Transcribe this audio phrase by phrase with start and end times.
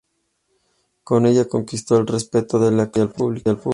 [1.03, 3.69] Con ellas conquistó el respeto de la crítica y el público.